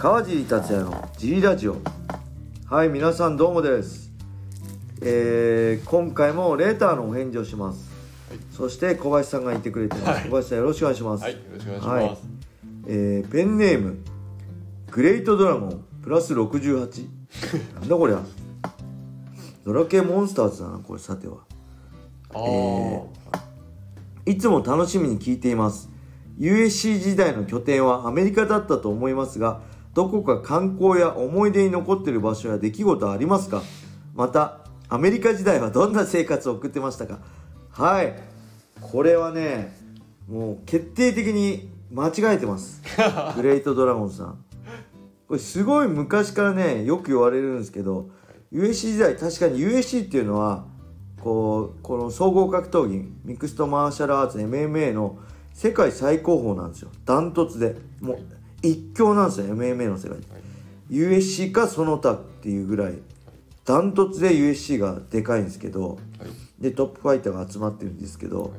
[0.00, 1.76] 川尻達也のジリラジオ。
[2.70, 4.10] はい皆さんどうもです。
[5.02, 7.90] えー、今回もレーターのお返事をします、
[8.30, 8.38] はい。
[8.50, 10.24] そして小林さんがいてくれてます、はい。
[10.24, 11.98] 小林さんよろしくお願いします、はい、よろしくお願いします。
[11.98, 12.18] はい。
[12.86, 13.98] えーペンネーム
[14.90, 17.06] グレートドラゴンプラス68
[17.78, 18.22] なんだこりゃ。
[19.66, 21.40] ドラケモンスターズだなこれさては。
[22.32, 23.04] あー。
[24.24, 25.90] えいつも楽しみに聞いています。
[26.38, 29.60] USC 時代の拠点はアメリカだったと思いますが
[29.94, 33.62] どこか観光や思い出に残っている場所や出来事はありますか？
[34.14, 34.58] また
[34.88, 37.18] アメリカ時代はどんな生活を送ってましたか？
[37.70, 38.14] はい。
[38.80, 39.76] これはね
[40.28, 42.82] もう決定的に間違えてます。
[43.36, 44.44] グレートドラゴンさん。
[45.26, 48.08] これすごい昔からねよく言われるんですけど
[48.52, 50.64] USC 時代確かに USC っていうのは
[51.20, 55.18] こうこの総合格闘技ミクストマーシャルアーツ MMA の
[55.52, 56.90] 世界最高峰なんですよ。
[57.04, 57.76] ダントツで。
[58.00, 58.18] もう
[58.62, 60.26] 一強なんですよ MMA の世界で、
[60.90, 62.98] USC かその他っていうぐらい
[63.64, 65.98] ダントツで USC がでかいんですけどはい。
[66.62, 68.52] でトップファイターが集まってるんですけど、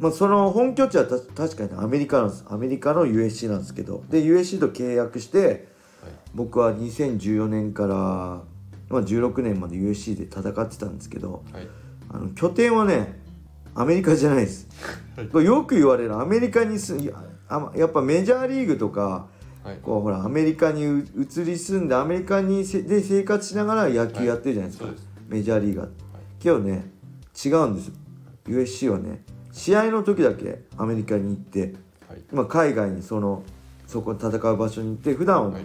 [0.00, 2.44] まあ、その本拠地はた確かにアメリカなんです。
[2.48, 5.68] アメリカの USC なんですけどで USC と契約して
[6.34, 8.42] 僕は2014年から、ま
[8.90, 11.68] あ、16年まで USC で戦ってたんですけどはい。
[12.10, 13.20] あの拠点はね
[13.74, 14.66] アメリカじゃないです。
[15.30, 16.96] これよく言われるアメリカにす
[17.48, 19.28] あやっぱメジャーリーグとか
[19.68, 19.78] はい。
[19.82, 25.08] こうほらアメリカにう移り住んでアメリカにせで生活しながら野球やってるじゃないですか、はいす。
[25.28, 25.88] メジャーリーガー
[26.42, 26.90] 今日ね
[27.44, 27.94] 違うんですよ。
[28.46, 31.74] USC はね試合の時だけアメリカに行って、
[32.08, 32.22] はい。
[32.32, 33.42] まあ、海外にその
[33.86, 35.64] そこ戦う場所に行って普段ははい。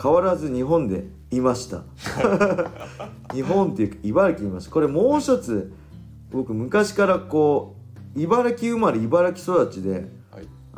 [0.00, 1.82] 変わらず日本でいました。
[3.34, 5.72] 日本っていうか茨城にいましたこれもう一つ
[6.30, 7.76] 僕昔からこ
[8.16, 10.08] う茨城生まれ茨城育ちではい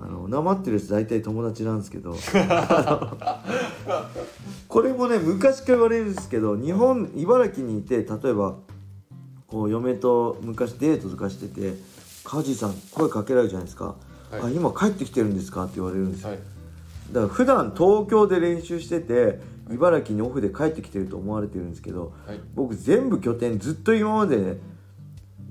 [0.02, 2.16] あのなまってるやつ大体友達なんですけど。
[4.68, 8.56] これもね昔から言われるんですけど日本茨城にいて例えば
[9.48, 11.74] こう嫁と昔デートとかしてて
[12.24, 13.96] 「梶さん声かけられるじゃないですか
[14.30, 14.42] 「はい。
[14.44, 16.38] あ今帰ってきてるんですか?」って言われるんですよはい
[17.10, 19.40] だから普段東京で練習してて
[19.72, 22.38] 茨城にオフで帰ってきてると思われてるんですけどはい。
[22.54, 24.60] 僕全部拠点ずっと今まで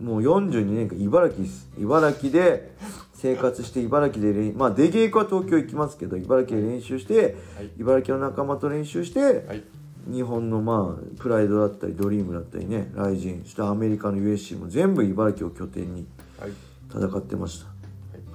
[0.02, 1.70] もう42年間茨城です。
[1.78, 2.74] 茨城で
[3.22, 7.70] 生活して茨城で練まあ出稽古は東京行きますけど茨城で練習してはい。
[7.78, 9.64] 茨城の仲間と練習してはい。
[10.10, 16.08] 日本のまあプライドだったりドリームだったりねライジンそしてアメリカの USC も全部茨城を拠点に
[16.40, 16.52] はい。
[16.92, 17.64] 戦ってまし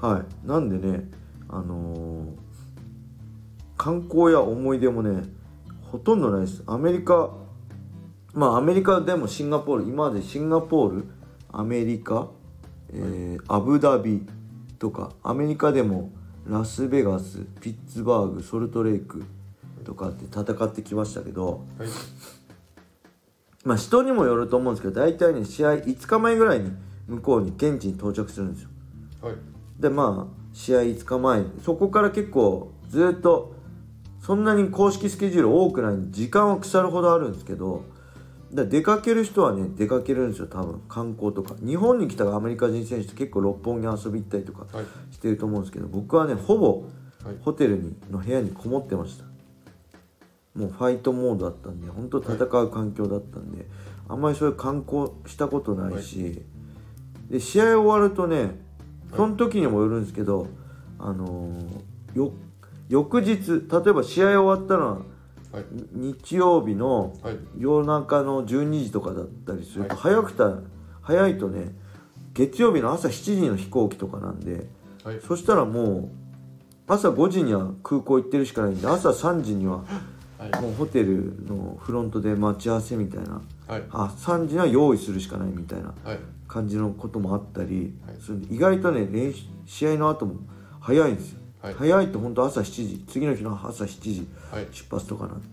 [0.00, 0.06] た。
[0.06, 0.46] はい。
[0.46, 1.08] なんでね
[1.48, 2.26] あのー
[3.76, 5.22] 観光や思い出もね
[5.90, 6.62] ほとんどないです。
[6.66, 7.30] アメリカ
[8.32, 11.04] まあアメリカでもシンガポール今までシンガポール
[11.52, 12.28] アメリカ、
[12.92, 14.26] えーアブダビ
[14.84, 16.12] とかアメリカでも
[16.46, 19.24] ラスベガスピッツバーグソルトレイク
[19.82, 21.88] とかって戦ってきましたけどはい。
[23.64, 26.70] まあ人にもよると思うんですけど大体ね試合5日前ぐらいに
[27.06, 28.68] 向こうに現地に到着するんですよ。
[29.22, 29.36] はい。
[29.80, 33.54] でまあ試合5日前そこから結構ずっと
[34.20, 37.84] そんなに公式スケジュール多くないんで時間は腐るほどあるんですけど
[38.54, 40.80] だ出かける人はね出かけるんですよ多分。
[40.88, 41.54] 観光とか。
[41.64, 44.86] 日本に来たアメリカ人選手って結構六本木遊び行ったりとかはい。
[45.12, 46.84] してると思うんですけど僕はねほぼ
[47.24, 47.36] はい。
[47.42, 49.24] ホテルにの部屋にこもってました。
[50.54, 53.66] もうファイトモードだったんで本当戦う環境だったんで、
[54.08, 56.44] あんまりそういう観光したことないし、
[57.28, 58.60] で試合終わるとね
[59.16, 60.46] その時にもよるんですけど、
[61.00, 62.32] あのーよ
[62.88, 64.98] 翌日例えば試合終わったのは
[65.54, 65.64] はい。
[65.92, 67.38] 日曜日のはい。
[67.58, 69.98] 夜中の12時とかだったりすると、はい。
[69.98, 70.58] 早くた
[71.00, 71.72] 早いとね
[72.32, 74.66] 月曜日の朝7時の飛行機とかなんで
[75.04, 75.20] はい。
[75.26, 76.08] そしたらもう
[76.88, 79.84] 朝5時には空港行ってるしかないんで朝3時には
[80.38, 80.60] はい。
[80.60, 83.82] もうホテルのフロントで待ち合わせみたいなはい。
[83.90, 86.18] あ3時には用意するしかないみたいなはい。
[86.48, 88.54] 感じのこともあったりはい。
[88.54, 90.34] 意外とね練習試合の後も
[90.80, 91.74] 早いんですよ、はい。
[91.74, 93.04] 早いと本当朝7時。
[93.08, 94.28] 次の日の朝7時。
[94.52, 94.66] はい。
[94.70, 95.48] 出発とかなんで。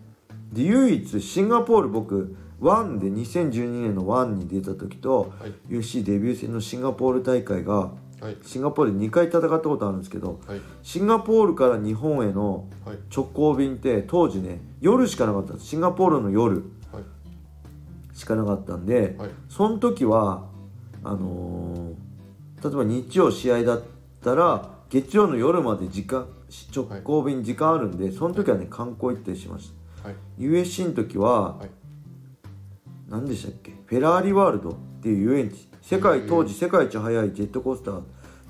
[0.51, 5.53] で唯一シンガポール僕1で2012年の1に出た時と、はい。
[5.73, 8.37] UFC デビュー戦のシンガポール大会がはい。
[8.43, 10.61] シンガポールで2回戦ったことあるんですけどはい。
[10.83, 12.97] シンガポールから日本へのはい。
[13.15, 17.03] 直行便って当時ね夜しかなかったシンガポールの夜はい。
[18.13, 19.29] しかなかったんで、はい。
[19.47, 20.43] その時は
[21.03, 22.11] あのー
[22.63, 23.81] 例えば日曜試合だっ
[24.23, 26.27] たら月曜の夜まで時間
[26.75, 29.71] 直行便時間あるんで、その時はね観光行ったりしまし
[30.03, 30.09] た。
[30.09, 30.15] はい。
[30.37, 31.69] USC の時は、はい。
[33.09, 33.71] 何でしたっけ？
[33.85, 35.69] フェラーリワールドっていう遊園地。
[35.81, 38.03] 世界当時世界一速いジェットコースターっ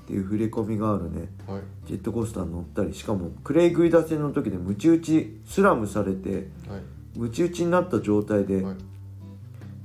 [0.06, 1.28] ていう触れ込みがあるね。
[1.46, 1.62] はい。
[1.86, 7.18] ジェットコースターに乗ったりしかもクレイグイダ戦の時でムチ打ちスラムされてはい。
[7.18, 8.76] ムチ打ちになった状態で、はい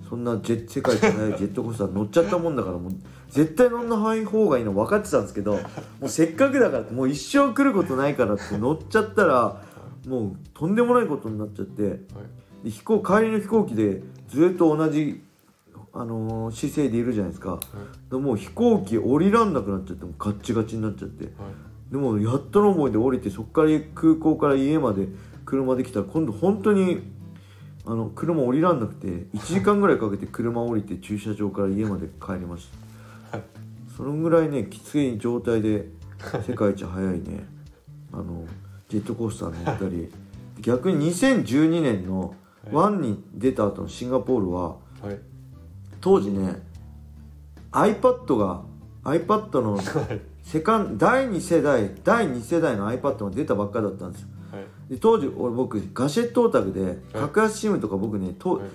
[0.09, 2.91] そんなジェ世界一速い ジェットコースター乗っちゃったもんだからもう
[3.29, 5.59] 絶対乗んない方がいいの分かってたんですけども
[6.03, 9.61] うせっかくだからもう一生来ることないからって乗っちゃったら
[10.07, 11.95] もうとんでもないことになっちゃってはい。
[12.63, 15.21] で飛行帰りの飛行機でずっと同じ、
[15.93, 17.51] あのー姿勢でいるじゃないですか。
[17.51, 18.11] はい。
[18.11, 21.25] でもう飛行機降りらんなくなっちゃってもうガッチガチになっちゃって。
[21.25, 21.33] はい。
[21.91, 25.07] でもやっとの思いで降りてそこから空港から家まで
[25.45, 27.01] 車で来たら今度本当に
[27.87, 32.67] あの車降りらんなくて1時間ぐらいかけて車降りて駐車場から家まで帰りまし
[33.31, 33.37] た。
[33.37, 33.45] はい
[33.95, 35.87] そのぐらいねきつい状態で
[36.45, 37.47] 世界一速いね
[38.13, 38.45] あの
[38.89, 40.11] ジェットコースター乗ったり
[40.61, 42.35] 逆に2012年の
[42.71, 45.19] ワンに出た後のシンガポールははい。
[46.01, 46.61] 当時ね
[47.71, 48.61] iPad が
[49.03, 54.27] iPad のはいセカン第2世代第2世代の iPad が出たばっかだったんですよ。
[54.53, 54.93] はい。
[54.93, 58.67] で当時俺僕ガシェットオタクで格安 SIM とか僕ねとはい。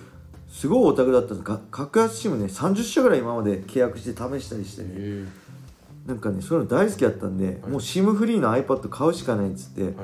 [0.51, 1.43] すごいオタクだったんです。
[1.43, 4.83] が格安 SIM ね30社ぐらい今まで契約して試したりして。
[4.83, 5.25] ねえ。
[6.05, 7.55] なんかねそういうの大好きだったんで、はい。
[7.55, 9.95] もう SIM フリーの iPad 買うしかないっつって、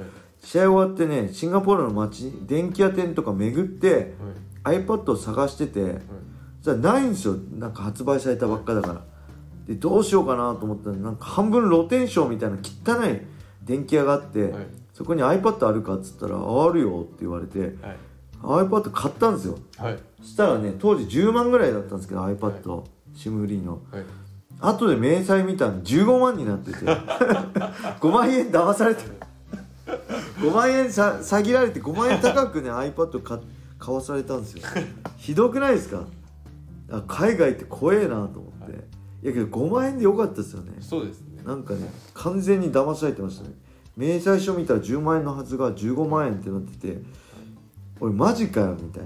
[0.43, 4.15] 試合終わってねシンガポールの街電気屋店とか巡って
[4.63, 4.77] はい。
[4.79, 6.01] iPad を探しててはい。
[6.61, 7.35] じゃないんですよ。
[7.59, 9.03] なんか発売されたばっかだから
[9.69, 13.21] でどうしようかなと思ったらなんか半分露天商みたいな汚い
[13.63, 14.67] 電気屋があって、はい。
[14.93, 17.97] そこに iPad あるかっつったら「ああるよ」って言われてはい。
[18.41, 19.59] iPad 買ったんですよ。
[19.77, 19.99] はい。
[20.21, 22.83] そしたらね当時10万ぐらいだったんですけど iPad、
[23.13, 23.79] シムフリーの。
[23.91, 24.03] はい。
[24.59, 29.03] 後で明細見たら15万になってて 5万円騙されて
[30.41, 33.39] 5万円さ詐欺られて5万円高くね iPad 買
[33.77, 34.63] 買わされたんですよ。
[35.17, 36.03] ひどくないですか？
[36.91, 38.83] あ海外って怖えなと思って、
[39.21, 40.73] やけど5万円でよかったですよね。
[40.79, 41.41] そうですね。
[41.45, 43.55] なんかね完全に騙されてましたね。
[43.97, 47.01] 明細書見たら10万円のはずが15万円ってなってて
[47.99, 49.03] 俺マジかよみたい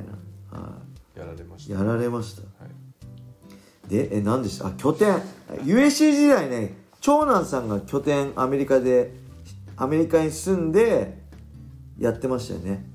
[0.51, 0.77] な、は
[1.15, 1.79] やられましい、た。
[1.79, 2.41] やられました。
[2.63, 3.89] はい。
[3.89, 4.67] でえ何でした？
[4.67, 5.15] あ拠点。
[5.63, 9.15] USC 時代ね長男さんが拠点アメリカで
[9.75, 11.21] アメリカに住んで
[11.97, 12.85] やってましたよね。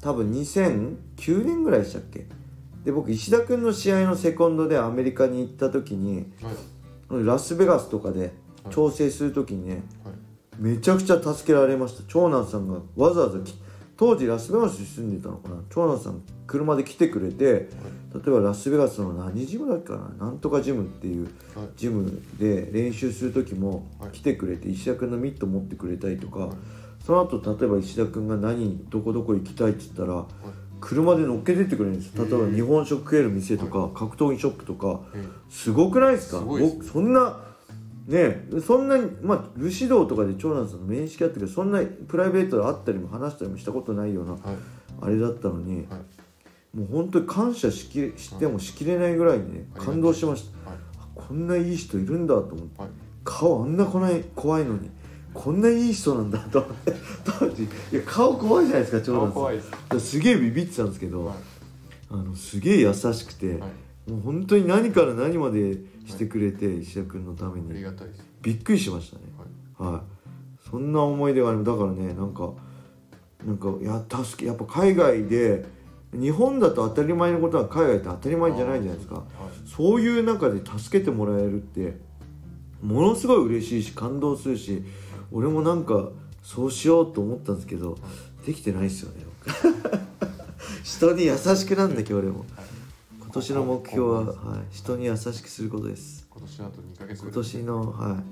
[0.00, 2.26] 多分2009年ぐらいでしたっけ？
[2.84, 6.50] で僕石田君の試合のセコンドでアメリカに行った時には
[7.20, 7.24] い。
[7.24, 8.32] ラスベガスとかで
[8.70, 10.14] 調整する時にねはい。
[10.58, 12.04] めちゃくちゃ助けられました。
[12.08, 13.54] 長男さんがわざわざき
[13.96, 15.56] 当時ラスベガスに住んでたのかな。
[15.70, 17.68] 長男さん車で来てくれて
[18.14, 20.26] 例えばラスベガスの何ジムだっけかな。
[20.26, 21.68] なんとかジムっていうはい。
[21.76, 24.10] ジムで練習する時もはい。
[24.12, 26.50] 来てくれて石田君のミット持ってくれたりとか。
[27.06, 30.26] その後例えば石田君が何どこどこ行きたいって言ったら
[30.80, 32.16] 車で乗っけてってくれるんです。
[32.16, 36.42] 例えば日本食食える店とか格闘技ショップとかえすごくないですか？
[36.92, 37.40] そんな
[38.06, 44.40] ねそんなにまあ武士道とかで長男さんの面識あったけどそんなプライベートで会ったりも話したりもしたことないようなはい。
[45.00, 46.76] あれだったのに、はい。
[46.76, 50.70] もう本当に感謝しきれしてもしきれないぐらいにねはい感動しました。
[51.14, 52.90] こんないい人いるんだと思ってはい。
[53.24, 54.90] 顔あんなこない怖いのに
[55.38, 56.66] こんないい人なんだと。
[57.24, 57.62] 当時。
[57.62, 59.32] いや顔怖いじゃないですか長顔男さん。
[59.34, 60.10] 怖いです。
[60.10, 61.36] すげえビビってたんですけど、はい。
[62.10, 63.68] あのすげえ優しくて、は
[64.08, 64.10] い。
[64.10, 68.24] もう本当に何から何までしてくれて、石田君のためありにがたいです。
[68.42, 69.22] びっくりしましたね。
[69.78, 69.92] はい。
[69.92, 70.02] はい。
[70.68, 72.52] そんな思い出がありだからねなんか
[73.46, 75.64] なんかいや助けやっぱ海外で
[76.12, 79.14] 日本だと当たり前のことは海外って当たり前じゃないじゃないですか。
[79.16, 79.24] はい。
[79.66, 81.96] そういう中で助けてもらえるって
[82.82, 84.82] ものすごい嬉しいし感動するし
[85.32, 86.10] 俺もなんか
[86.42, 87.98] そうしようと思ったんですけど
[88.46, 89.24] できてないですよね。
[90.82, 92.44] 人に優しくなんだけど俺も。
[93.20, 96.26] 今年の目標は、はい、人に優しくすることです。
[96.30, 98.22] 今年あと2ヶ月今年のはい。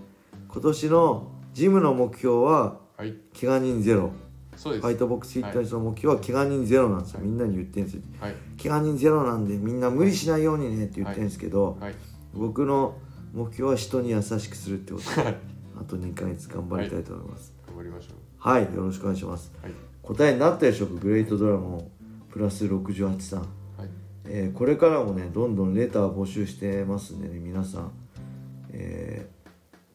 [0.49, 3.15] 今年のジムの目標ははい。
[3.38, 4.11] 怪我人ゼロ。
[4.57, 4.83] そうです。
[4.83, 7.29] ファイトボックスフィットネスの目標は怪我人ゼロなんですよ、はい。
[7.29, 8.03] みんなに言ってるんですよ。
[8.21, 8.35] はい。
[8.62, 11.95] 怪我人ゼロなんでみんな無理しないようにねって言ってるんですけど、はい。
[12.33, 12.97] 僕の
[13.35, 15.15] 目標は人に優しくするってこと。
[15.15, 15.37] ではい
[15.78, 17.52] あと2ヶ月頑張りたいと思います。
[17.66, 19.52] 頑張りましょはい、よろしくお願いします。
[19.62, 19.75] うはい。
[20.02, 21.90] 答えになったでしょうかグレートドラゴン
[22.30, 23.49] プラス68さん、はい。
[24.26, 27.92] えーこれからもねどんどんレター募集してますんでね皆さん、
[28.71, 29.37] えー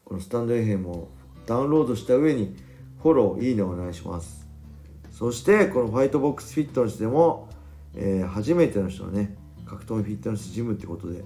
[0.04, 1.08] このスタンド FM を
[1.46, 2.54] ダウンロードした上に
[3.02, 4.46] フォローいいねお願いします。
[5.10, 7.48] そしてこのファイトボックスフィットネスでも、
[7.94, 9.36] えー初めての人はね
[9.66, 11.24] 格闘技フィットネスジムってことで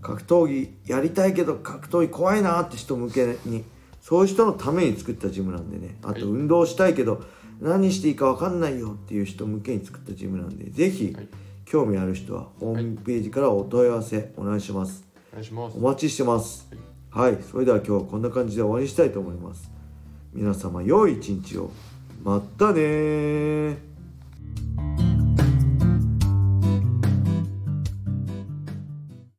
[0.00, 3.64] 格闘技やりたいけど格闘技怖いなって人向けに
[4.02, 5.96] そういう人のために作ったジムなんでね。
[6.02, 6.20] あはい。
[6.20, 7.22] と運動したいけど
[7.60, 11.28] 何していいか分かんないよっていう人向けに作ったジムなんでぜひはい。
[11.64, 15.04] 興味ある人はホームページからお問い合わせお願いします。
[15.32, 15.78] お願いします。
[15.78, 16.68] お待ちしてます。
[17.10, 17.38] はい。
[17.40, 19.70] それでは今日はこんな感じで終わりにしたいと思います。
[20.34, 21.70] 皆様良い一日を。
[22.24, 23.91] またねー